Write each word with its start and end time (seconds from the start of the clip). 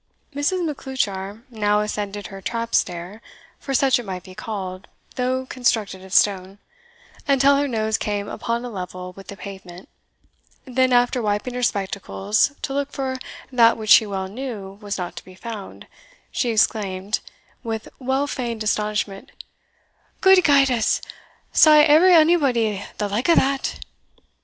Mrs. 0.33 0.65
Macleuchar 0.65 1.43
now 1.51 1.81
ascended 1.81 2.25
her 2.33 2.41
trap 2.41 2.73
stair 2.73 3.21
(for 3.59 3.75
such 3.75 3.99
it 3.99 4.03
might 4.03 4.23
be 4.23 4.33
called, 4.33 4.87
though 5.15 5.45
constructed 5.45 6.03
of 6.03 6.11
stone), 6.11 6.57
until 7.27 7.55
her 7.57 7.67
nose 7.67 7.99
came 7.99 8.27
upon 8.27 8.65
a 8.65 8.69
level 8.71 9.13
with 9.13 9.27
the 9.27 9.37
pavement; 9.37 9.87
then, 10.65 10.91
after 10.91 11.21
wiping 11.21 11.53
her 11.53 11.61
spectacles 11.61 12.51
to 12.63 12.73
look 12.73 12.91
for 12.91 13.19
that 13.51 13.77
which 13.77 13.91
she 13.91 14.07
well 14.07 14.27
knew 14.27 14.79
was 14.81 14.97
not 14.97 15.15
to 15.17 15.23
be 15.23 15.35
found, 15.35 15.85
she 16.31 16.49
exclaimed, 16.49 17.19
with 17.63 17.87
well 17.99 18.25
feigned 18.25 18.63
astonishment, 18.63 19.31
"Gude 20.19 20.43
guide 20.43 20.71
us 20.71 20.99
saw 21.51 21.75
ever 21.75 22.09
onybody 22.09 22.83
the 22.97 23.07
like 23.07 23.29
o' 23.29 23.35
that?" 23.35 23.81